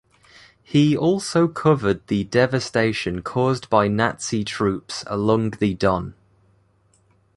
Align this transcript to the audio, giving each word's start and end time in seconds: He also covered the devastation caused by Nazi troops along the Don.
He 0.63 0.97
also 0.97 1.47
covered 1.47 2.07
the 2.07 2.23
devastation 2.23 3.21
caused 3.21 3.69
by 3.69 3.87
Nazi 3.87 4.43
troops 4.43 5.03
along 5.05 5.51
the 5.59 5.75
Don. 5.75 6.15